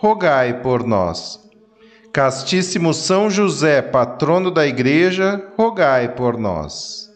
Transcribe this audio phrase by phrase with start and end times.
[0.00, 1.40] rogai por nós.
[2.12, 7.10] Castíssimo São José, patrono da Igreja, rogai por nós.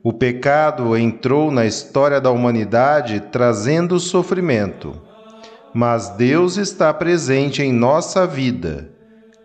[0.00, 4.94] O pecado entrou na história da humanidade trazendo sofrimento,
[5.74, 8.92] mas Deus está presente em nossa vida.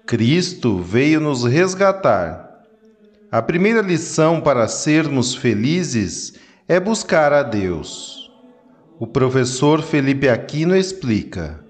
[0.06, 2.52] Cristo veio nos resgatar.
[3.32, 6.36] A primeira lição para sermos felizes
[6.68, 8.32] é buscar a Deus.
[9.00, 11.63] O professor Felipe Aquino explica.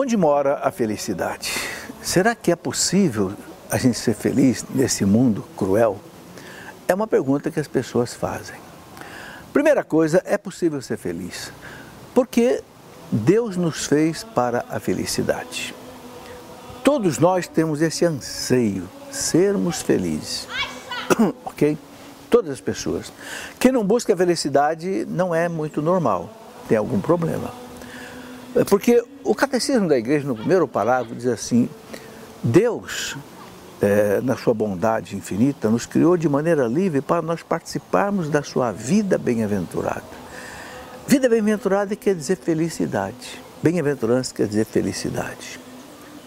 [0.00, 1.52] Onde mora a felicidade?
[2.00, 3.32] Será que é possível
[3.68, 5.98] a gente ser feliz nesse mundo cruel?
[6.86, 8.54] É uma pergunta que as pessoas fazem.
[9.52, 11.52] Primeira coisa, é possível ser feliz,
[12.14, 12.62] porque
[13.10, 15.74] Deus nos fez para a felicidade.
[16.84, 20.46] Todos nós temos esse anseio, sermos felizes.
[21.44, 21.76] ok?
[22.30, 23.12] Todas as pessoas.
[23.58, 26.30] Quem não busca a felicidade não é muito normal,
[26.68, 27.52] tem algum problema.
[28.58, 31.68] É porque o catecismo da igreja, no primeiro parágrafo, diz assim:
[32.42, 33.16] Deus,
[33.80, 38.72] é, na sua bondade infinita, nos criou de maneira livre para nós participarmos da sua
[38.72, 40.02] vida bem-aventurada.
[41.06, 43.40] Vida bem-aventurada quer dizer felicidade.
[43.62, 45.60] Bem-aventurança quer dizer felicidade.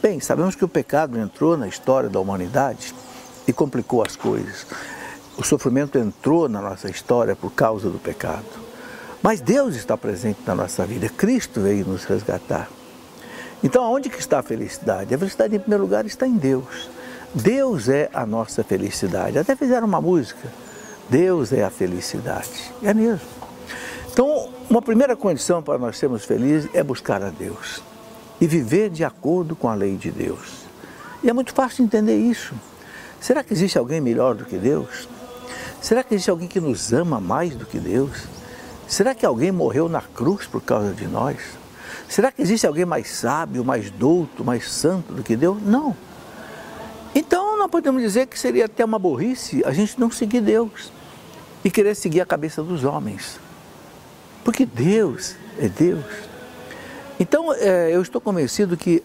[0.01, 2.95] Bem, sabemos que o pecado entrou na história da humanidade
[3.45, 4.65] e complicou as coisas.
[5.37, 8.60] O sofrimento entrou na nossa história por causa do pecado.
[9.21, 12.69] Mas Deus está presente na nossa vida, Cristo veio nos resgatar.
[13.63, 15.13] Então, aonde que está a felicidade?
[15.13, 16.89] A felicidade, em primeiro lugar, está em Deus.
[17.33, 19.37] Deus é a nossa felicidade.
[19.37, 20.51] Até fizeram uma música,
[21.09, 22.73] Deus é a felicidade.
[22.81, 23.27] É mesmo.
[24.11, 27.81] Então, uma primeira condição para nós sermos felizes é buscar a Deus
[28.41, 30.65] e viver de acordo com a lei de Deus.
[31.23, 32.53] E é muito fácil entender isso.
[33.19, 35.07] Será que existe alguém melhor do que Deus?
[35.79, 38.27] Será que existe alguém que nos ama mais do que Deus?
[38.91, 41.37] Será que alguém morreu na cruz por causa de nós?
[42.09, 45.61] Será que existe alguém mais sábio, mais douto, mais santo do que Deus?
[45.63, 45.95] Não.
[47.15, 50.91] Então não podemos dizer que seria até uma burrice a gente não seguir Deus
[51.63, 53.39] e querer seguir a cabeça dos homens.
[54.43, 56.03] Porque Deus é Deus.
[57.17, 59.01] Então é, eu estou convencido que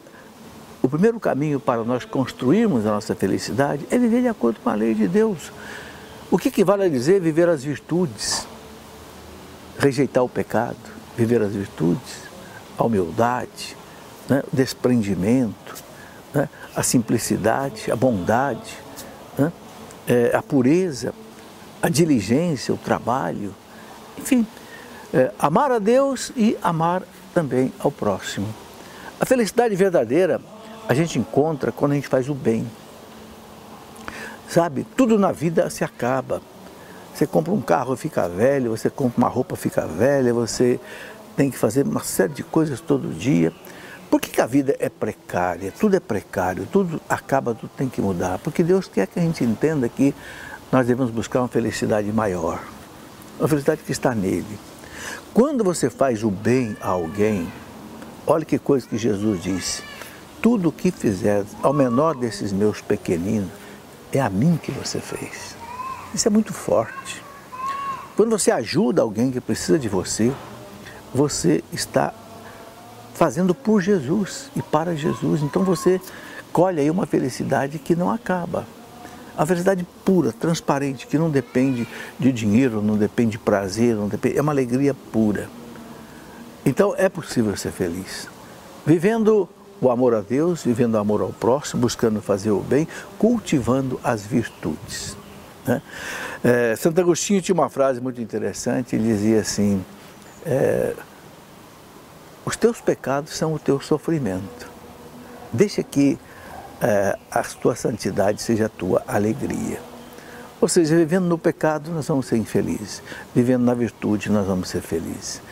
[0.82, 4.74] o primeiro caminho para nós construirmos a nossa felicidade é viver de acordo com a
[4.74, 5.52] lei de Deus.
[6.28, 8.48] O que equivale a dizer viver as virtudes?
[9.78, 10.76] Rejeitar o pecado,
[11.16, 12.22] viver as virtudes,
[12.78, 13.76] a humildade,
[14.28, 14.42] né?
[14.52, 15.74] o desprendimento,
[16.34, 16.48] né?
[16.74, 18.78] a simplicidade, a bondade,
[19.38, 19.52] né?
[20.06, 21.14] é, a pureza,
[21.82, 23.54] a diligência, o trabalho,
[24.18, 24.46] enfim,
[25.12, 28.46] é, amar a Deus e amar também ao próximo.
[29.20, 30.40] A felicidade verdadeira
[30.88, 32.70] a gente encontra quando a gente faz o bem.
[34.48, 36.40] Sabe, tudo na vida se acaba
[37.16, 40.78] você compra um carro, fica velho, você compra uma roupa, fica velha, você
[41.34, 43.54] tem que fazer uma série de coisas todo dia.
[44.10, 45.72] Por que, que, a vida é precária?
[45.80, 48.38] Tudo é precário, tudo acaba, tudo tem que mudar.
[48.40, 50.14] Porque Deus quer que a gente entenda que
[50.70, 52.62] nós devemos buscar uma felicidade maior,
[53.38, 54.58] uma felicidade que está nele.
[55.32, 57.50] Quando você faz o bem a alguém,
[58.26, 59.82] olha que coisa que Jesus disse:
[60.42, 63.48] tudo o que fizer ao menor desses meus pequeninos,
[64.12, 65.55] é a mim que você fez.
[66.16, 67.22] Isso é muito forte.
[68.16, 70.32] Quando você ajuda alguém que precisa de você,
[71.14, 72.14] você está
[73.12, 75.42] fazendo por Jesus e para Jesus.
[75.42, 76.00] Então você
[76.54, 78.66] colhe aí uma felicidade que não acaba.
[79.36, 81.86] A felicidade pura, transparente, que não depende
[82.18, 85.50] de dinheiro, não depende de prazer, não depende, é uma alegria pura.
[86.64, 88.26] Então é possível ser feliz.
[88.86, 89.46] Vivendo
[89.82, 94.24] o amor a Deus, vivendo o amor ao próximo, buscando fazer o bem, cultivando as
[94.24, 95.15] virtudes.
[95.66, 95.82] Né?
[96.44, 99.84] É, Santo Agostinho tinha uma frase muito interessante, ele dizia assim,
[100.44, 100.94] é,
[102.44, 104.70] os teus pecados são o teu sofrimento.
[105.52, 106.18] Deixa que
[106.80, 109.80] é, a tua santidade seja a tua alegria.
[110.60, 113.02] Ou seja, vivendo no pecado, nós vamos ser infelizes.
[113.34, 115.42] Vivendo na virtude, nós vamos ser felizes.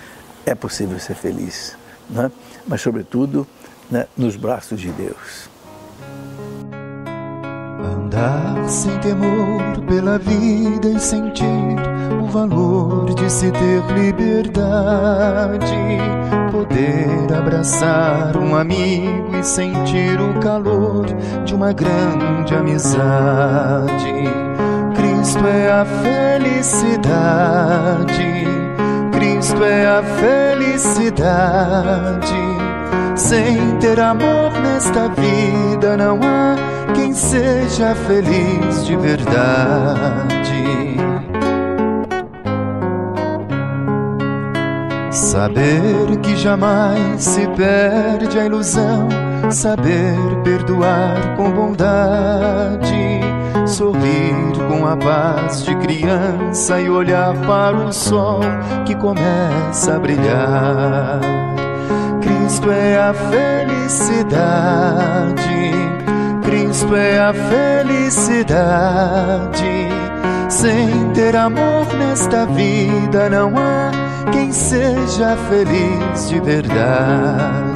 [0.46, 1.76] É possível ser feliz,
[2.08, 2.30] né?
[2.66, 3.46] mas, sobretudo,
[3.90, 5.53] né, nos braços de Deus.
[8.14, 11.76] Andar sem temor pela vida e sentir
[12.22, 15.74] o valor de se ter liberdade.
[16.52, 21.06] Poder abraçar um amigo e sentir o calor
[21.44, 24.14] de uma grande amizade.
[24.94, 26.94] Cristo é a felicidade.
[29.10, 31.34] Cristo é a felicidade.
[33.16, 36.63] Sem ter amor nesta vida não há
[36.94, 40.34] quem seja feliz de verdade.
[45.10, 49.08] Saber que jamais se perde a ilusão,
[49.50, 53.20] saber perdoar com bondade,
[53.66, 54.34] sorrir
[54.68, 58.40] com a paz de criança e olhar para o sol
[58.84, 61.20] que começa a brilhar.
[62.20, 64.34] Cristo é a felicidade,
[66.92, 68.44] É a felicidade.
[70.48, 73.90] Sem ter amor nesta vida não há
[74.30, 77.74] quem seja feliz de verdade.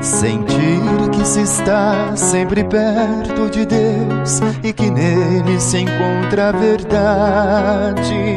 [0.00, 0.80] Sentir
[1.12, 8.36] que se está sempre perto de Deus e que nele se encontra a verdade.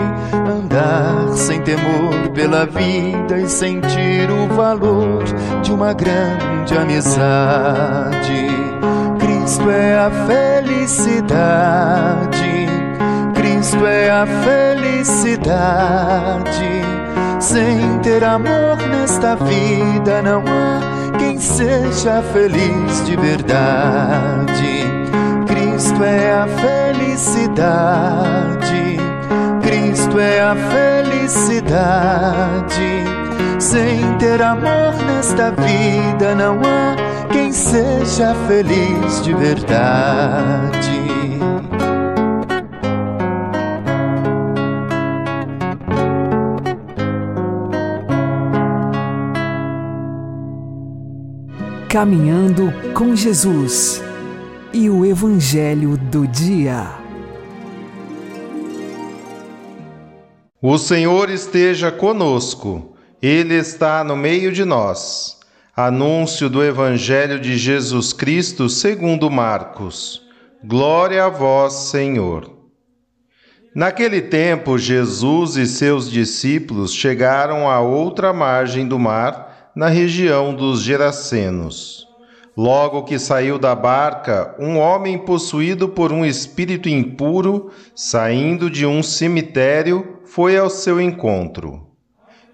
[0.75, 5.23] Andar sem temor pela vida e sentir o valor
[5.63, 8.49] de uma grande amizade.
[9.17, 12.67] Cristo é a felicidade.
[13.35, 15.45] Cristo é a felicidade.
[17.39, 20.81] Sem ter amor nesta vida não há
[21.17, 24.83] quem seja feliz de verdade.
[25.47, 28.64] Cristo é a felicidade.
[30.05, 30.55] Cristo é a
[31.03, 31.65] felicidade.
[33.59, 36.95] Sem ter amor nesta vida não há
[37.31, 41.05] quem seja feliz de verdade.
[51.89, 54.03] Caminhando com Jesus
[54.73, 57.04] e o Evangelho do Dia.
[60.67, 65.37] O Senhor esteja conosco, Ele está no meio de nós.
[65.77, 70.23] Anúncio do Evangelho de Jesus Cristo segundo Marcos.
[70.63, 72.49] Glória a vós, Senhor.
[73.75, 80.81] Naquele tempo, Jesus e seus discípulos chegaram à outra margem do mar na região dos
[80.81, 82.07] Gerasenos.
[82.57, 89.03] Logo que saiu da barca, um homem possuído por um espírito impuro, saindo de um
[89.03, 91.87] cemitério, foi ao seu encontro.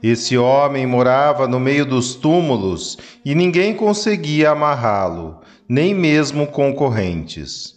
[0.04, 7.74] Esse homem morava no meio dos túmulos e ninguém conseguia amarrá-lo, nem mesmo concorrentes.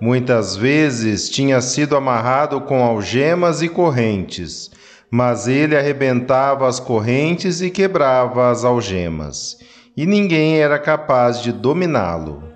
[0.00, 4.68] Muitas vezes tinha sido amarrado com algemas e correntes,
[5.08, 9.58] mas ele arrebentava as correntes e quebrava as algemas,
[9.96, 12.55] e ninguém era capaz de dominá-lo.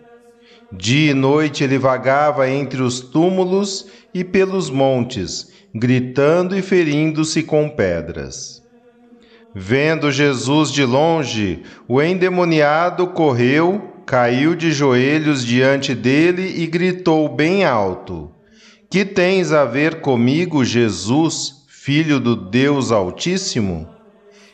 [0.73, 7.69] Dia e noite ele vagava entre os túmulos e pelos montes, gritando e ferindo-se com
[7.69, 8.63] pedras.
[9.53, 17.65] Vendo Jesus de longe, o endemoniado correu, caiu de joelhos diante dele e gritou bem
[17.65, 18.31] alto:
[18.89, 21.65] Que tens a ver comigo, Jesus?
[21.67, 23.89] Filho do Deus Altíssimo?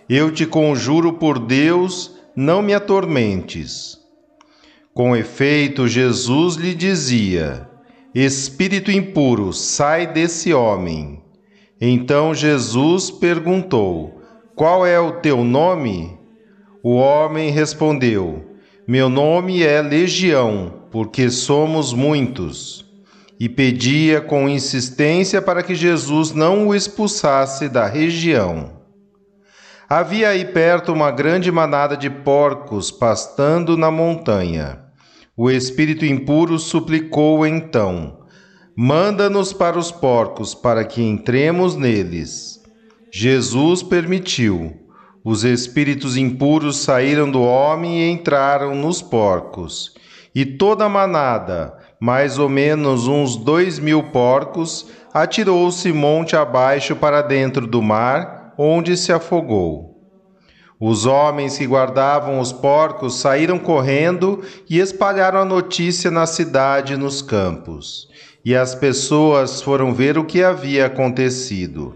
[0.09, 4.06] Eu te conjuro por Deus, não me atormentes.
[4.97, 7.69] Com efeito, Jesus lhe dizia:
[8.15, 11.23] Espírito impuro, sai desse homem.
[11.79, 14.23] Então Jesus perguntou:
[14.55, 16.19] Qual é o teu nome?
[16.83, 18.57] O homem respondeu:
[18.89, 22.91] Meu nome é Legião, porque somos muitos
[23.39, 28.71] e pedia com insistência para que Jesus não o expulsasse da região.
[29.91, 34.86] Havia aí perto uma grande manada de porcos pastando na montanha.
[35.39, 38.21] O espírito impuro suplicou então:
[38.75, 42.59] Manda-nos para os porcos, para que entremos neles.
[43.13, 44.73] Jesus permitiu.
[45.23, 49.93] Os espíritos impuros saíram do homem e entraram nos porcos.
[50.35, 57.21] E toda a manada, mais ou menos uns dois mil porcos, atirou-se monte abaixo para
[57.21, 59.96] dentro do mar, onde se afogou.
[60.79, 66.97] Os homens que guardavam os porcos saíram correndo e espalharam a notícia na cidade e
[66.99, 68.09] nos campos.
[68.45, 71.95] E as pessoas foram ver o que havia acontecido.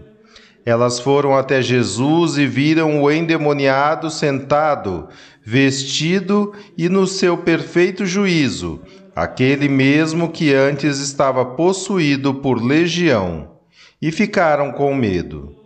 [0.65, 5.07] Elas foram até Jesus e viram o endemoniado sentado,
[5.43, 8.81] vestido e no seu perfeito juízo,
[9.15, 13.49] aquele mesmo que antes estava possuído por legião,
[14.01, 15.60] e ficaram com medo.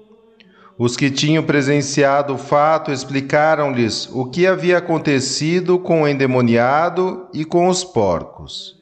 [0.77, 7.46] Os que tinham presenciado o fato explicaram-lhes o que havia acontecido com o endemoniado e
[7.46, 8.75] com os porcos.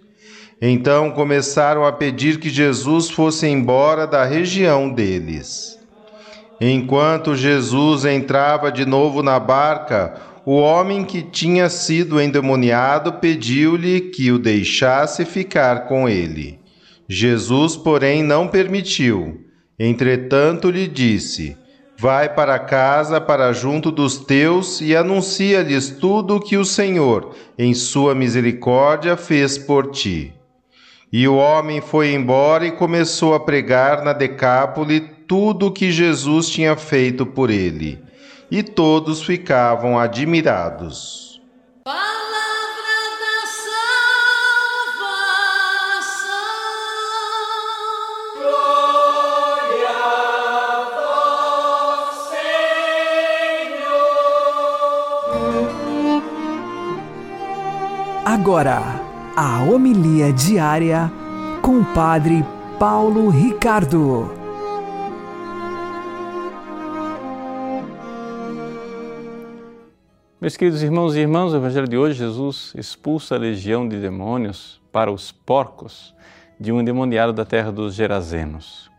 [0.59, 5.77] Então começaram a pedir que Jesus fosse embora da região deles.
[6.59, 14.31] Enquanto Jesus entrava de novo na barca, o homem que tinha sido endemoniado pediu-lhe que
[14.31, 16.59] o deixasse ficar com ele.
[17.07, 19.41] Jesus, porém, não permitiu.
[19.77, 21.57] Entretanto, lhe disse:
[22.03, 27.73] Vai para casa, para junto dos teus, e anuncia-lhes tudo o que o Senhor, em
[27.73, 30.33] sua misericórdia, fez por ti.
[31.13, 36.49] E o homem foi embora e começou a pregar na Decápole tudo o que Jesus
[36.49, 37.97] tinha feito por ele.
[38.51, 41.32] E todos ficavam admirados.
[58.33, 58.81] Agora,
[59.35, 61.11] a homilia diária
[61.61, 62.43] com o Padre
[62.79, 64.27] Paulo Ricardo.
[70.41, 74.81] Meus queridos irmãos e irmãs, o Evangelho de hoje, Jesus expulsa a legião de demônios
[74.91, 76.11] para os porcos
[76.59, 78.89] de um endemoniado da terra dos Gerazenos.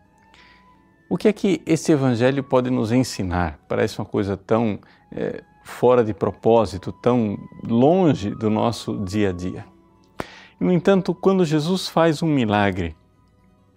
[1.09, 3.59] O que é que esse Evangelho pode nos ensinar?
[3.67, 4.79] Parece uma coisa tão
[5.11, 9.65] é, fora de propósito, tão longe do nosso dia a dia.
[10.59, 12.95] No entanto, quando Jesus faz um milagre,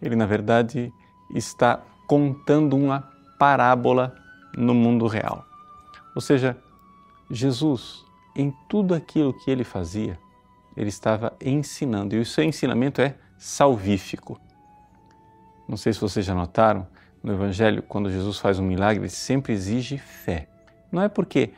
[0.01, 0.93] ele na verdade
[1.35, 4.15] está contando uma parábola
[4.55, 5.45] no mundo real.
[6.15, 6.57] Ou seja,
[7.31, 8.05] Jesus,
[8.37, 10.19] em tudo aquilo que ele fazia,
[10.77, 14.39] ele estava ensinando, e o seu ensinamento é salvífico.
[15.67, 16.87] Não sei se vocês já notaram,
[17.23, 20.49] no Evangelho, quando Jesus faz um milagre, ele sempre exige fé.
[20.93, 21.53] Não é porque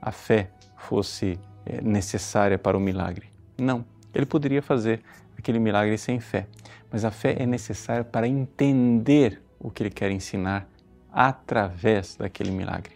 [0.00, 3.28] a fé fosse eh, necessária para o milagre.
[3.56, 5.02] Não, ele poderia fazer
[5.36, 6.46] aquele milagre sem fé,
[6.90, 10.68] mas a fé é necessária para entender o que ele quer ensinar
[11.12, 12.94] através daquele milagre.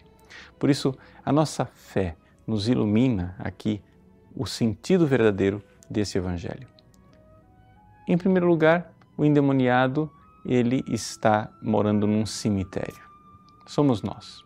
[0.57, 0.95] Por isso,
[1.25, 2.15] a nossa fé
[2.47, 3.81] nos ilumina aqui
[4.35, 6.67] o sentido verdadeiro desse evangelho.
[8.07, 10.11] Em primeiro lugar, o endemoniado,
[10.45, 13.01] ele está morando num cemitério.
[13.65, 14.43] Somos nós.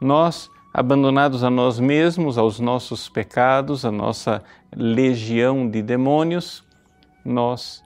[0.00, 4.42] Nós abandonados a nós mesmos, aos nossos pecados, a nossa
[4.74, 6.64] legião de demônios,
[7.24, 7.84] nós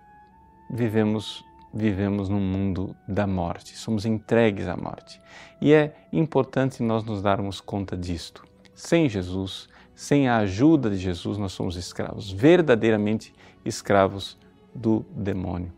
[0.70, 5.20] vivemos vivemos num mundo da morte, somos entregues à morte.
[5.60, 8.42] E é importante nós nos darmos conta disto.
[8.74, 13.34] Sem Jesus, sem a ajuda de Jesus, nós somos escravos, verdadeiramente
[13.66, 14.38] escravos
[14.74, 15.70] do demônio.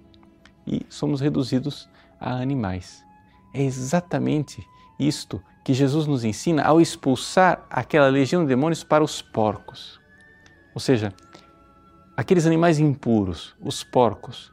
[0.65, 1.89] E somos reduzidos
[2.21, 3.05] a animais.
[3.53, 4.65] É exatamente
[4.97, 10.01] isto que Jesus nos ensina ao expulsar aquela legião de demônios para os porcos.
[10.75, 11.13] Ou seja,
[12.17, 14.51] aqueles animais impuros, os porcos,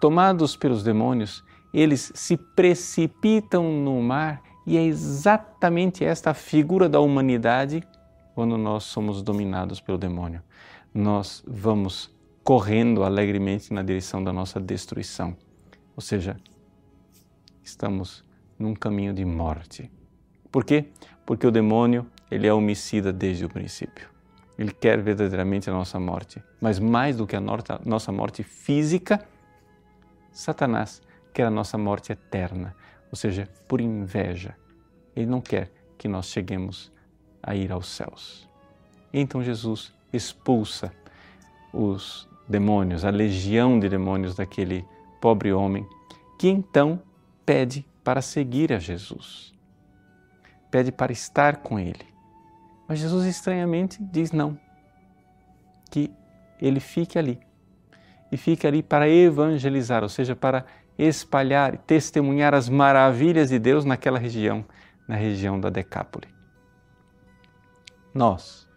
[0.00, 7.00] tomados pelos demônios, eles se precipitam no mar e é exatamente esta a figura da
[7.00, 7.82] humanidade
[8.34, 10.42] quando nós somos dominados pelo demônio.
[10.92, 12.10] Nós vamos
[12.42, 15.36] correndo alegremente na direção da nossa destruição.
[15.94, 16.36] Ou seja,
[17.62, 18.24] estamos
[18.58, 19.90] num caminho de morte.
[20.50, 20.86] Por quê?
[21.24, 24.08] Porque o demônio, ele é homicida desde o princípio.
[24.58, 26.42] Ele quer verdadeiramente a nossa morte.
[26.60, 29.24] Mas mais do que a nossa morte física,
[30.32, 31.00] Satanás
[31.32, 32.74] quer a nossa morte eterna,
[33.10, 34.56] ou seja, por inveja.
[35.14, 36.92] Ele não quer que nós cheguemos
[37.42, 38.48] a ir aos céus.
[39.12, 40.92] Então Jesus expulsa
[41.72, 44.84] os demônios, a legião de demônios daquele
[45.20, 45.86] pobre homem,
[46.38, 47.00] que então
[47.46, 49.50] pede para seguir a Jesus
[50.70, 52.06] pede para estar com ele.
[52.86, 54.58] Mas Jesus estranhamente diz não,
[55.90, 56.10] que
[56.60, 57.38] ele fique ali.
[58.32, 60.64] E fique ali para evangelizar, ou seja, para
[60.96, 64.64] espalhar e testemunhar as maravilhas de Deus naquela região,
[65.08, 66.28] na região da Decápole.
[68.14, 68.68] Nós,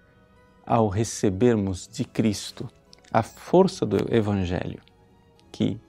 [0.66, 2.68] ao recebermos de Cristo
[3.12, 4.82] a força do Evangelho
[5.52, 5.80] que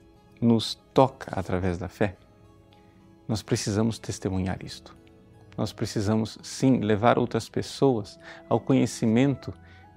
[0.41, 2.17] nos toca através da fé,
[3.27, 5.04] nós precisamos testemunhar isto
[5.57, 8.19] nós precisamos sim levar outras pessoas
[8.49, 9.53] ao conhecimento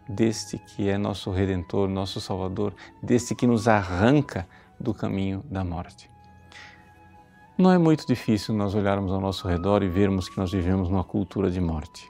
[0.08, 4.48] deste que é nosso redentor, nosso salvador, deste que nos arranca
[4.80, 6.10] do caminho da morte.
[7.58, 11.04] Não é muito difícil nós olharmos ao nosso redor e vermos que nós vivemos numa
[11.04, 12.08] cultura de morte.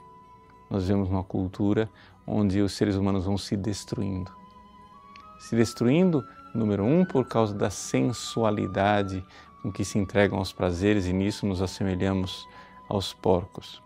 [0.69, 1.89] Nós vivemos numa cultura
[2.25, 4.29] onde os seres humanos vão se destruindo.
[5.39, 6.21] Se destruindo,
[6.53, 9.23] número um, por causa da sensualidade
[9.61, 12.45] com que se entregam aos prazeres e nisso nos assemelhamos
[12.87, 13.81] aos porcos.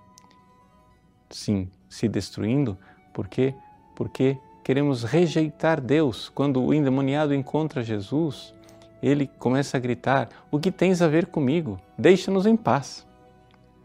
[1.30, 2.78] Sim, se destruindo,
[3.14, 3.54] por quê?
[3.96, 6.30] Porque queremos rejeitar Deus.
[6.30, 8.54] Quando o endemoniado encontra Jesus,
[9.02, 11.80] ele começa a gritar: O que tens a ver comigo?
[11.98, 13.06] Deixa-nos em paz.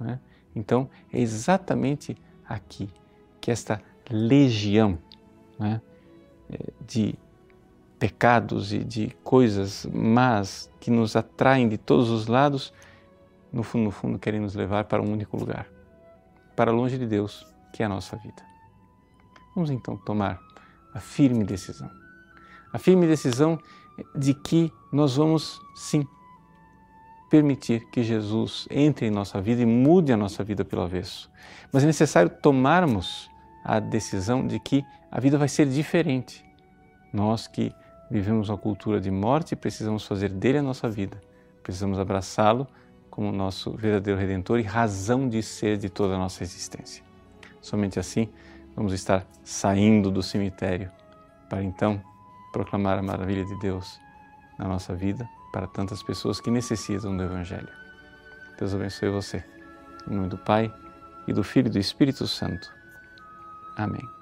[0.00, 0.18] É?
[0.54, 2.16] Então, é exatamente
[2.48, 2.88] aqui
[3.40, 3.80] que esta
[4.10, 4.98] legião
[5.60, 5.80] é?
[6.86, 7.14] de
[7.98, 12.72] pecados e de coisas más que nos atraem de todos os lados,
[13.52, 15.66] no fundo, no fundo, querem nos levar para um único lugar,
[16.54, 18.42] para longe de Deus, que é a nossa vida.
[19.54, 20.40] Vamos então tomar
[20.92, 21.90] a firme decisão.
[22.72, 23.58] A firme decisão
[24.14, 26.06] de que nós vamos sim
[27.30, 31.30] permitir que Jesus entre em nossa vida e mude a nossa vida pelo avesso.
[31.72, 33.30] Mas é necessário tomarmos
[33.64, 36.44] a decisão de que a vida vai ser diferente.
[37.12, 37.72] Nós que
[38.10, 41.20] vivemos uma cultura de morte, precisamos fazer dele a nossa vida.
[41.62, 42.66] Precisamos abraçá-lo
[43.16, 47.02] como nosso verdadeiro redentor e razão de ser de toda a nossa existência.
[47.62, 48.28] Somente assim
[48.76, 50.90] vamos estar saindo do cemitério
[51.48, 51.98] para então
[52.52, 53.98] proclamar a maravilha de Deus
[54.58, 57.70] na nossa vida para tantas pessoas que necessitam do Evangelho.
[58.58, 59.42] Deus abençoe você.
[60.06, 60.70] Em nome do Pai
[61.26, 62.70] e do Filho e do Espírito Santo.
[63.78, 64.15] Amém.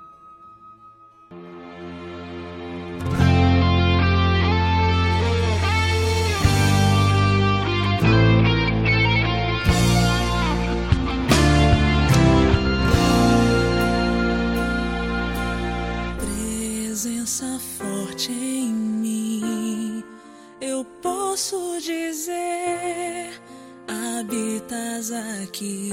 [25.05, 25.91] Habitas aqui.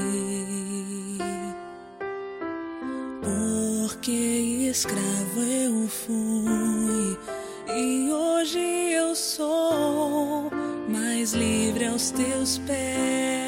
[3.22, 7.18] Porque escravo eu fui
[7.76, 10.50] e hoje eu sou
[10.88, 13.41] mais livre aos teus pés.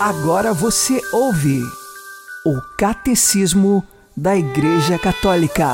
[0.00, 1.60] Agora você ouve
[2.46, 3.86] o Catecismo
[4.16, 5.66] da Igreja Católica.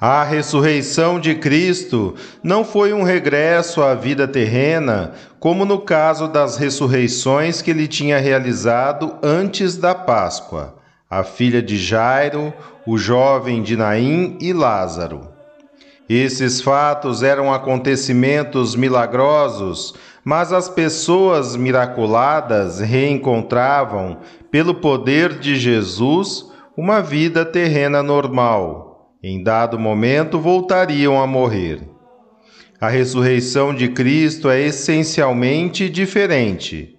[0.00, 2.14] A ressurreição de Cristo
[2.44, 8.20] não foi um regresso à vida terrena, como no caso das ressurreições que ele tinha
[8.20, 10.76] realizado antes da Páscoa,
[11.10, 12.54] a filha de Jairo,
[12.86, 15.31] o jovem de Naim e Lázaro.
[16.08, 24.18] Esses fatos eram acontecimentos milagrosos, mas as pessoas miraculadas reencontravam,
[24.50, 31.80] pelo poder de Jesus, uma vida terrena normal em dado momento voltariam a morrer.
[32.80, 36.96] A ressurreição de Cristo é essencialmente diferente.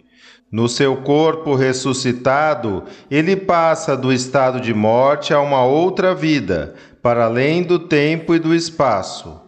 [0.53, 7.25] No seu corpo ressuscitado, ele passa do estado de morte a uma outra vida, para
[7.25, 9.41] além do tempo e do espaço.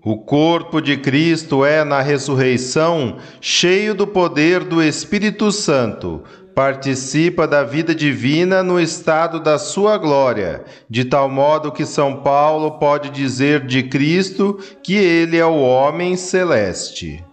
[0.00, 6.22] O corpo de Cristo é, na ressurreição, cheio do poder do Espírito Santo,
[6.54, 12.78] participa da vida divina no estado da sua glória, de tal modo que São Paulo
[12.78, 17.24] pode dizer de Cristo que ele é o homem celeste.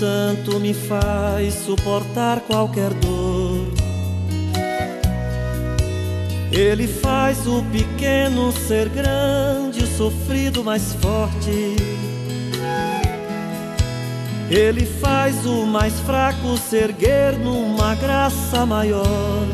[0.00, 3.66] Santo me faz suportar qualquer dor.
[6.50, 11.76] Ele faz o pequeno ser grande, o sofrido mais forte.
[14.50, 19.46] Ele faz o mais fraco se erguer numa graça maior.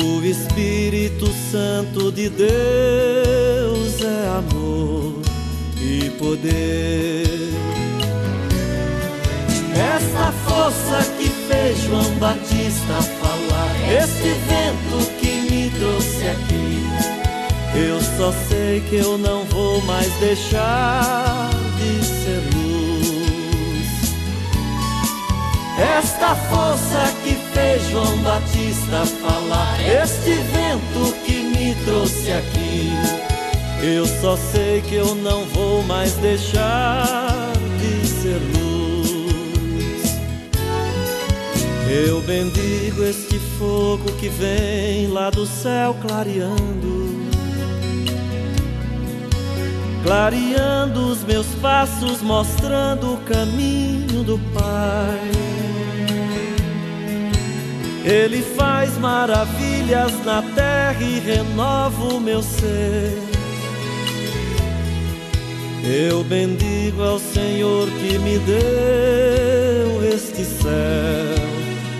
[0.00, 5.20] O Espírito Santo de Deus é amor
[5.84, 7.33] e poder.
[9.74, 16.74] Esta força que fez João Batista falar, este vento que me trouxe aqui.
[17.76, 22.94] Eu só sei que eu não vou mais deixar de ser luz.
[25.76, 32.92] Esta força que fez João Batista falar, este vento que me trouxe aqui.
[33.82, 38.73] Eu só sei que eu não vou mais deixar de ser luz.
[41.94, 47.04] Eu bendigo este fogo que vem lá do céu clareando.
[50.02, 55.30] Clareando os meus passos, mostrando o caminho do Pai.
[58.04, 63.16] Ele faz maravilhas na terra e renova o meu ser.
[65.84, 71.53] Eu bendigo ao Senhor que me deu este céu,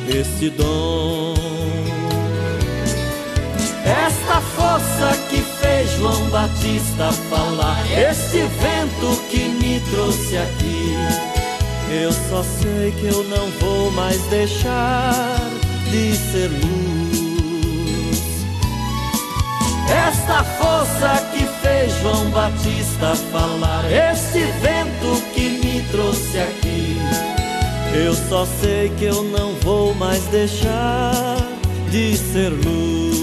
[0.08, 1.34] este dom.
[3.84, 10.94] Esta força que fez João Batista falar, este vento que me trouxe aqui.
[11.90, 15.50] Eu só sei que eu não vou mais deixar
[15.90, 17.24] de ser luz.
[20.08, 26.98] Esta força que fez João Batista falar, este vento que me trouxe aqui.
[27.94, 31.36] Eu só sei que eu não vou mais deixar
[31.92, 33.14] de ser luz.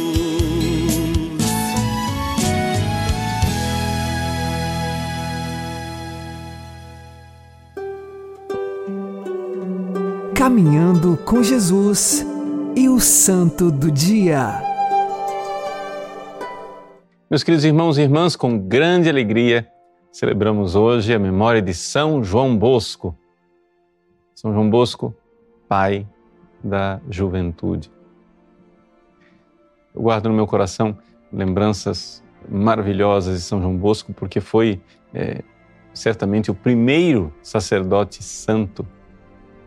[10.33, 12.25] Caminhando com Jesus
[12.73, 14.63] e o Santo do Dia.
[17.29, 19.67] Meus queridos irmãos e irmãs, com grande alegria,
[20.13, 23.17] celebramos hoje a memória de São João Bosco.
[24.41, 25.13] São João Bosco,
[25.69, 26.07] pai
[26.63, 27.91] da juventude.
[29.93, 30.97] Eu guardo no meu coração
[31.31, 34.81] lembranças maravilhosas de São João Bosco, porque foi
[35.13, 35.43] é,
[35.93, 38.83] certamente o primeiro sacerdote santo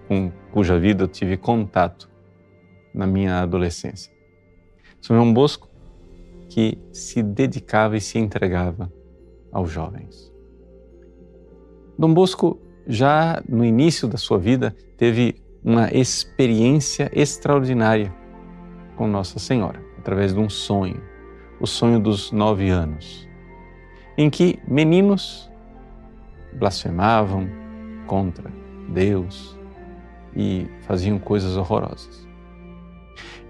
[0.09, 2.11] com cuja vida eu tive contato
[2.93, 4.13] na minha adolescência.
[5.01, 5.71] São João Bosco,
[6.49, 8.93] que se dedicava e se entregava
[9.53, 10.35] aos jovens.
[11.97, 18.15] Dom Bosco, já no início da sua vida, teve uma experiência extraordinária
[18.97, 21.01] com Nossa Senhora, através de um sonho,
[21.61, 23.29] o sonho dos nove anos,
[24.17, 25.51] em que meninos
[26.53, 27.49] blasfemavam
[28.07, 28.51] contra
[28.89, 29.59] Deus
[30.37, 32.29] e faziam coisas horrorosas.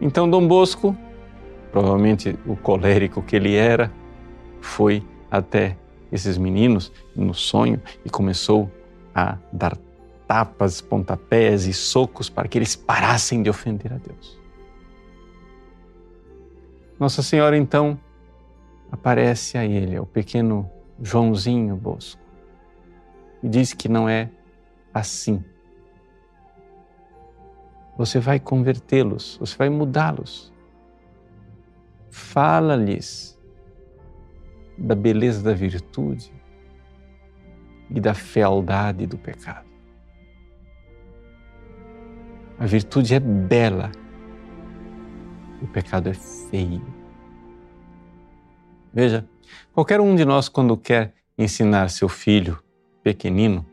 [0.00, 0.96] Então, Dom Bosco,
[1.72, 3.90] provavelmente o colérico que ele era,
[4.60, 5.76] foi até
[6.12, 8.70] esses meninos no sonho e começou
[9.14, 9.76] a dar
[10.26, 14.40] tapas, pontapés e socos para que eles parassem de ofender a Deus.
[16.98, 17.98] Nossa Senhora então
[18.90, 22.20] aparece a ele, ao pequeno Joãozinho Bosco,
[23.42, 24.30] e diz que não é
[24.92, 25.44] assim.
[27.96, 30.52] Você vai convertê-los, você vai mudá-los.
[32.10, 33.38] Fala-lhes
[34.76, 36.33] da beleza da virtude
[37.94, 39.66] e da fealdade do pecado.
[42.58, 43.90] A virtude é bela,
[45.62, 46.84] o pecado é feio.
[48.92, 49.28] Veja,
[49.72, 52.62] qualquer um de nós, quando quer ensinar seu filho
[53.02, 53.66] pequenino,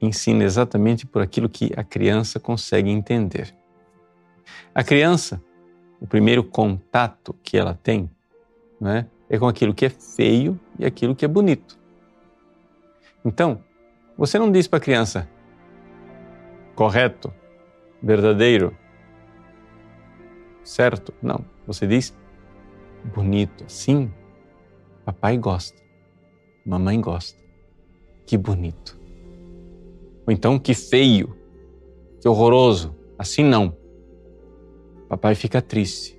[0.00, 3.54] ensina exatamente por aquilo que a criança consegue entender.
[4.74, 5.42] A criança,
[6.00, 8.10] o primeiro contato que ela tem
[8.80, 11.77] não é, é com aquilo que é feio e aquilo que é bonito.
[13.28, 13.62] Então,
[14.16, 15.28] você não diz para a criança
[16.74, 17.30] correto,
[18.02, 18.74] verdadeiro,
[20.64, 21.12] certo?
[21.20, 21.44] Não.
[21.66, 22.16] Você diz
[23.14, 23.64] bonito.
[23.68, 24.10] Sim,
[25.04, 25.78] papai gosta,
[26.64, 27.38] mamãe gosta.
[28.24, 28.98] Que bonito.
[30.26, 31.36] Ou então, que feio,
[32.22, 32.96] que horroroso.
[33.18, 33.76] Assim não.
[35.06, 36.18] Papai fica triste.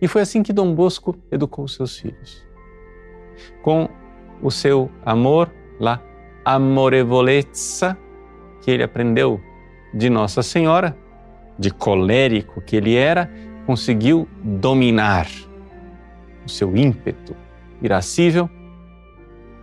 [0.00, 2.42] E foi assim que Dom Bosco educou seus filhos.
[3.62, 3.86] Com
[4.42, 6.02] o seu amor, lá,
[6.44, 7.96] amorevolezza,
[8.60, 9.40] que ele aprendeu
[9.92, 10.96] de Nossa Senhora,
[11.58, 13.30] de colérico que ele era,
[13.66, 15.28] conseguiu dominar
[16.44, 17.36] o seu ímpeto
[17.80, 18.48] irascível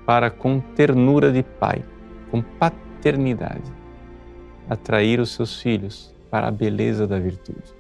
[0.06, 1.84] para, com ternura de pai,
[2.32, 3.72] com paternidade,
[4.70, 7.76] atrair os seus filhos para a beleza da virtude.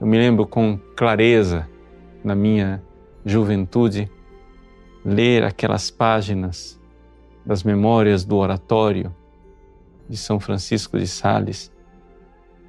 [0.00, 1.68] Eu me lembro com clareza,
[2.24, 2.82] na minha
[3.24, 4.10] juventude,
[5.04, 6.78] ler aquelas páginas
[7.44, 9.14] das memórias do oratório
[10.08, 11.72] de São Francisco de Sales,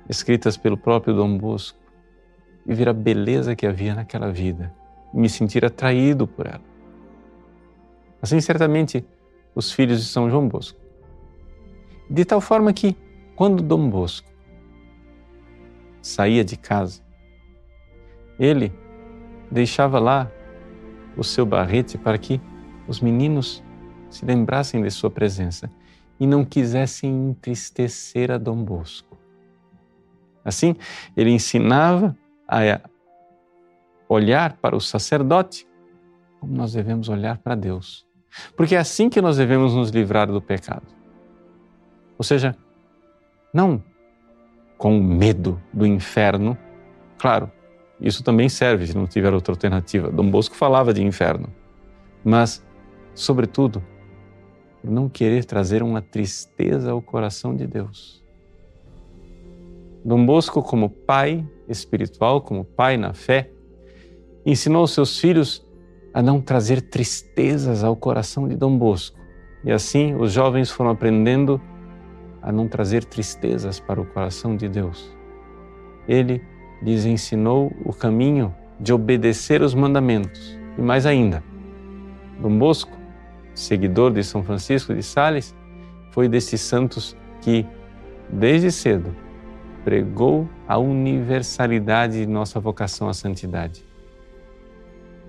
[0.08, 1.78] escritas pelo próprio Dom Bosco,
[2.66, 4.74] e ver a beleza que havia naquela vida
[5.14, 6.62] e me sentir atraído por ela.
[8.22, 9.04] Assim, certamente,
[9.56, 10.80] os filhos de São João Bosco.
[12.10, 12.96] De tal forma que,
[13.36, 14.30] quando Dom Bosco
[16.02, 17.02] saía de casa,
[18.40, 18.72] ele
[19.50, 20.32] deixava lá
[21.18, 22.42] o seu barrete para que
[22.88, 23.64] os meninos
[24.10, 25.70] se lembrassem de sua presença
[26.20, 29.18] e não quisessem entristecer a Dom Bosco.
[30.44, 30.76] Assim,
[31.16, 32.16] ele ensinava
[32.48, 32.82] a
[34.10, 35.68] olhar para o sacerdote
[36.40, 38.06] como nós devemos olhar para Deus.
[38.58, 40.88] Porque é assim que nós devemos nos livrar do pecado.
[42.18, 42.56] Ou seja,
[43.54, 43.84] não
[44.78, 46.58] com medo do inferno.
[47.20, 47.52] Claro,
[48.02, 50.12] isso também serve se não tiver outra alternativa.
[50.12, 51.50] Dom Bosco falava de inferno.
[52.24, 52.66] Mas,
[53.14, 53.84] sobretudo,
[54.84, 58.24] não querer trazer uma tristeza ao coração de Deus.
[60.04, 63.52] Dom Bosco, como pai espiritual, como pai na fé,
[64.44, 65.64] ensinou seus filhos
[66.12, 69.20] a não trazer tristezas ao coração de Dom Bosco.
[69.64, 71.62] E assim os jovens foram aprendendo
[72.42, 75.16] a não trazer tristezas para o coração de Deus.
[76.08, 76.42] Ele
[76.82, 80.58] lhes ensinou o caminho de obedecer os mandamentos.
[80.78, 81.44] E mais ainda,
[82.40, 82.98] Dom Bosco,
[83.54, 85.56] seguidor de São Francisco de Sales,
[86.12, 87.66] foi desses santos que,
[88.30, 89.16] desde cedo,
[89.84, 93.86] pregou a universalidade de nossa vocação à santidade.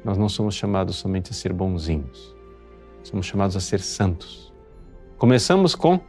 [0.05, 2.35] Nós não somos chamados somente a ser bonzinhos,
[3.03, 4.53] somos chamados a ser santos.
[5.17, 6.01] Começamos com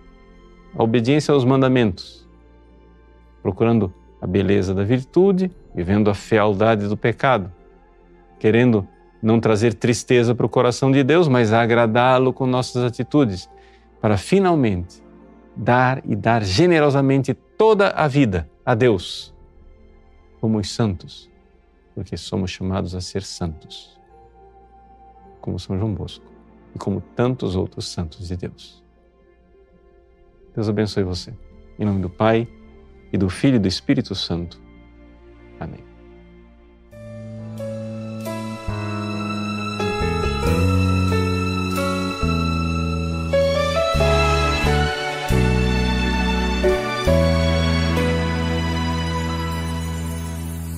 [0.75, 2.27] a obediência aos mandamentos,
[3.41, 7.51] procurando a beleza da virtude, vivendo a fealdade do pecado,
[8.39, 8.87] querendo
[9.21, 13.49] não trazer tristeza para o coração de Deus, mas agradá-lo com nossas atitudes,
[13.99, 15.03] para finalmente
[15.57, 19.35] dar e dar generosamente toda a vida a Deus,
[20.39, 21.29] como os santos,
[21.93, 23.99] porque somos chamados a ser santos,
[25.41, 26.23] como São João Bosco
[26.73, 28.81] e como tantos outros santos de Deus.
[30.55, 31.33] Deus abençoe você.
[31.77, 32.47] Em nome do Pai,
[33.13, 34.59] e do Filho e do Espírito Santo.
[35.59, 35.79] Amém.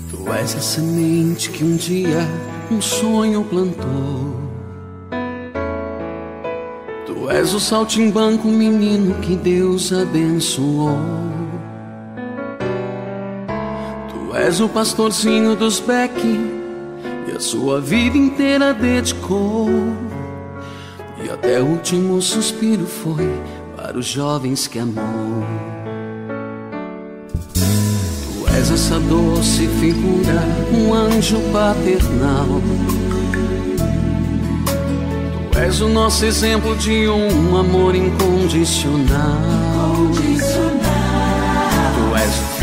[0.09, 2.19] Tu és a semente que um dia
[2.69, 4.35] um sonho plantou.
[7.05, 11.34] Tu és o saltimbanco menino que Deus abençoou.
[14.45, 16.13] És o pastorzinho dos beck
[17.27, 19.67] e a sua vida inteira dedicou.
[21.23, 23.27] E até o último suspiro foi
[23.75, 25.43] para os jovens que amou.
[27.53, 32.45] Tu és essa doce figura, um anjo paternal.
[35.51, 39.64] Tu és o nosso exemplo de um amor incondicional.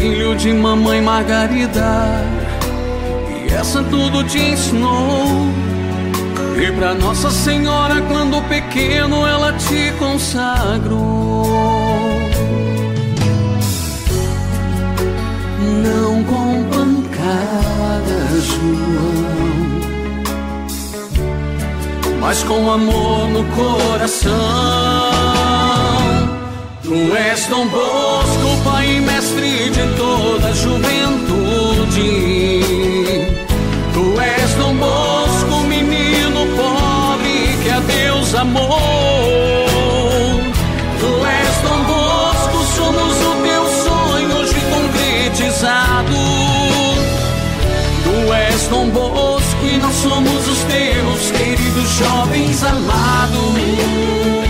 [0.03, 2.25] Filho de mamãe Margarida,
[3.31, 5.47] e essa tudo te ensinou.
[6.61, 11.47] E pra Nossa Senhora, quando pequeno, ela te consagrou.
[15.85, 19.81] Não com pancadas, João,
[22.21, 25.42] mas com amor no coração.
[26.93, 32.03] Tu és Dom Bosco, pai e mestre de toda a juventude.
[33.95, 38.69] Tu és Dom Bosco, menino pobre que a Deus amou.
[41.01, 46.19] Tu és Dom Bosco, somos o teu sonho hoje concretizado.
[48.05, 54.42] Tu és Dom Bosco e nós somos os teus queridos jovens amados.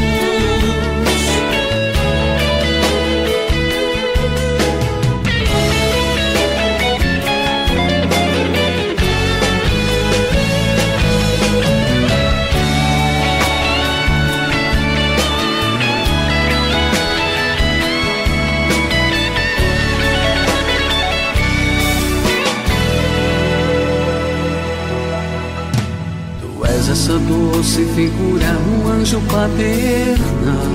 [27.13, 30.73] Essa doce figura, um anjo paternal.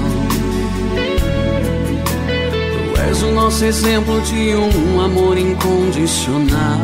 [2.94, 6.78] Tu és o nosso exemplo de um amor incondicional.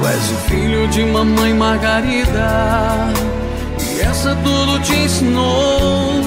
[0.00, 3.08] Tu és o filho de mamãe Margarida,
[3.80, 6.20] e essa tudo te ensinou.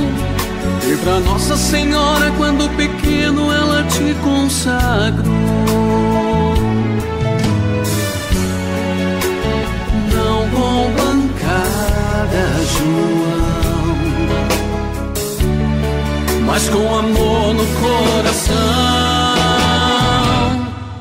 [0.89, 5.86] E pra Nossa Senhora, quando pequeno, ela te consagrou.
[10.85, 13.97] Bancada, João,
[16.45, 18.55] mas com amor no coração.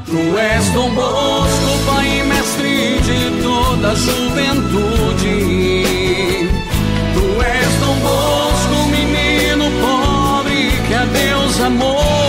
[0.06, 5.36] Tu és Dom Bosco, pai e mestre de toda a juventude.
[7.14, 12.25] Tu és Dom Bosco, menino pobre que a Deus amou.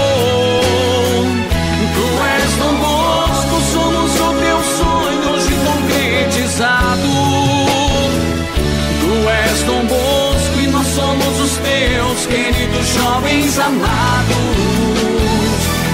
[13.59, 14.37] Amados.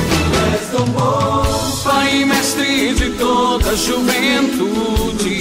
[0.09, 0.17] Tu
[0.53, 5.33] és Dom Bosco, pai mestre de toda a juventude.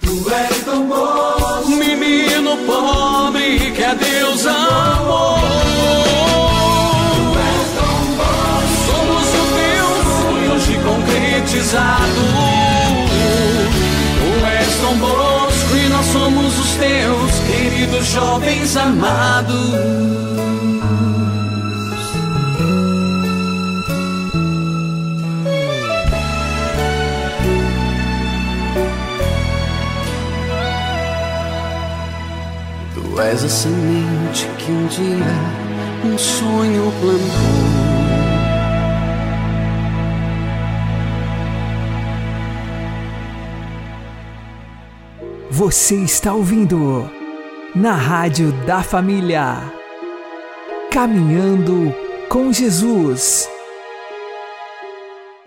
[0.00, 5.38] Tu és Dom Bosco, menino pobre que a Deus amou.
[7.16, 12.22] Tu és Dom Bosco, somos o teu sonho hoje concretizado.
[14.18, 14.72] Tu és
[15.74, 20.11] e nós somos os teus queridos jovens amados.
[33.44, 35.62] A semente que um dia
[36.04, 37.82] um sonho plantou.
[45.50, 47.10] Você está ouvindo
[47.74, 49.72] na Rádio da Família.
[50.90, 51.92] Caminhando
[52.28, 53.48] com Jesus.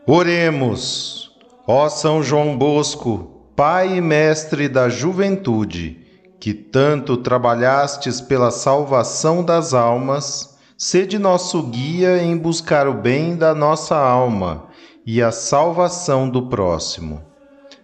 [0.05, 1.31] Oremos,
[1.65, 6.04] ó São João Bosco, Pai e Mestre da juventude,
[6.39, 13.55] que tanto trabalhastes pela salvação das almas, sede nosso guia em buscar o bem da
[13.55, 14.67] nossa alma
[15.05, 17.23] e a salvação do próximo.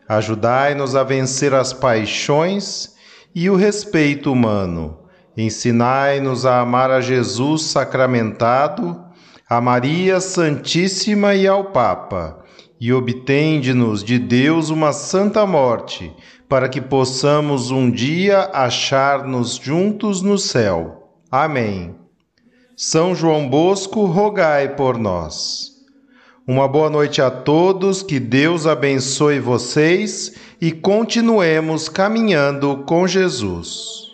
[0.08, 2.96] Ajudai-nos a vencer as paixões
[3.34, 4.98] e o respeito humano.
[5.38, 9.02] Ensinai-nos a amar a Jesus sacramentado,
[9.50, 12.44] a Maria Santíssima e ao Papa,
[12.80, 16.14] e obtende-nos de Deus uma santa morte,
[16.52, 21.08] para que possamos um dia achar-nos juntos no céu.
[21.32, 21.96] Amém.
[22.76, 25.72] São João Bosco, rogai por nós.
[26.46, 34.12] Uma boa noite a todos, que Deus abençoe vocês e continuemos caminhando com Jesus.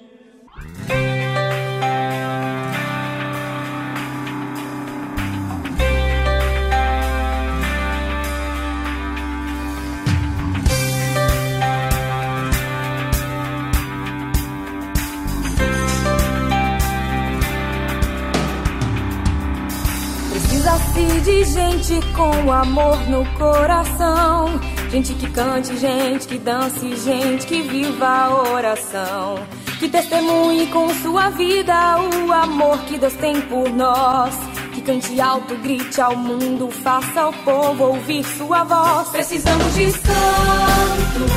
[21.78, 24.59] Gente com amor no coração.
[24.89, 29.36] Gente que cante, gente que dance, gente que viva a oração.
[29.80, 34.36] Que testemunhe com sua vida o amor que Deus tem por nós.
[34.73, 39.09] Que cante alto, grite ao mundo, faça ao povo ouvir sua voz.
[39.09, 41.32] Precisamos de santos,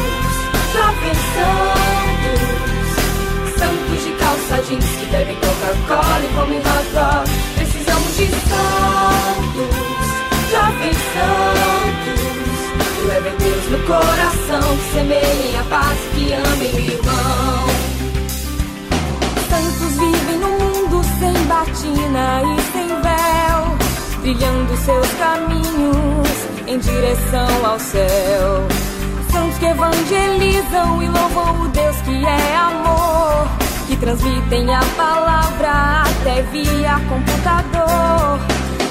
[0.72, 2.40] jovens santos,
[3.58, 6.34] santos de calça jeans que bebem Coca-Cola e
[24.90, 26.28] seus caminhos
[26.66, 28.66] em direção ao céu.
[29.30, 33.46] Santos que evangelizam e louvam o Deus que é amor,
[33.86, 38.40] que transmitem a palavra até via computador.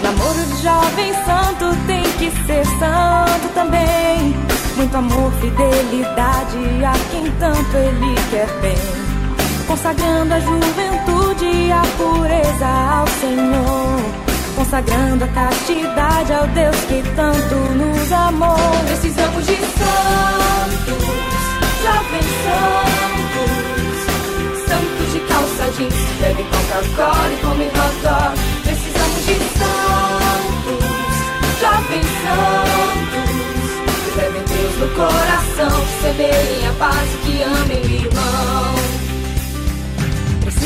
[0.02, 4.34] Namoro de jovem santo tem que ser santo também.
[4.78, 9.10] Muito amor, fidelidade a quem tanto ele quer bem
[9.68, 14.29] consagrando a juventude e a pureza ao Senhor,
[14.70, 18.56] consagrando a castidade ao Deus que tanto nos amou.
[18.86, 21.04] Precisamos de santos,
[21.82, 23.52] jovens santos,
[24.68, 28.38] santos de calça jeans, que bebem Coca-Cola e comem hot dog.
[28.62, 30.86] Precisamos de santos,
[31.60, 33.30] jovens santos,
[34.06, 38.89] que levem Deus no coração, que semeiem a paz e que amem o irmão.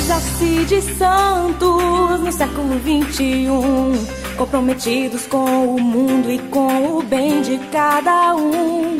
[0.03, 3.93] Precisa-se de santos no século 21,
[4.35, 8.97] comprometidos com o mundo e com o bem de cada um.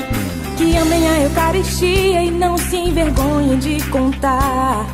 [0.56, 4.86] Que amem a Eucaristia e não se envergonhem de contar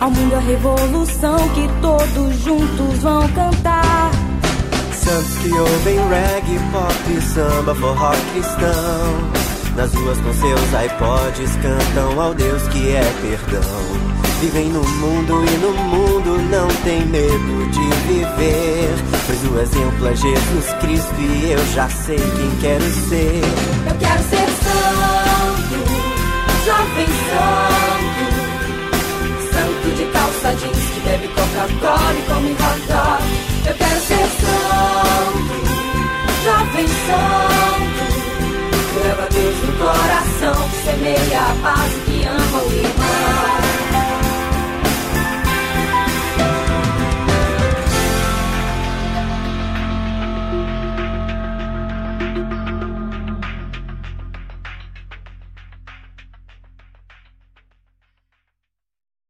[0.00, 4.10] ao mundo a revolução que todos juntos vão cantar.
[4.92, 9.76] Santos que ouvem reggae, pop, samba, forró cristão.
[9.76, 14.13] Nas ruas com seus iPods cantam ao Deus que é perdão.
[14.44, 18.94] Vivem no mundo e no mundo não tem medo de viver.
[19.24, 23.40] Pois o exemplo é Jesus Cristo e eu já sei quem quero ser.
[23.88, 25.76] Eu quero ser santo,
[26.66, 28.24] jovem santo.
[29.50, 32.82] Santo de calça jeans que bebe Coca-Cola e come hot.
[33.66, 35.54] Eu quero ser santo,
[36.44, 38.04] jovem santo.
[39.06, 43.63] Leva Deus no coração, semeia a paz que ama o irmão.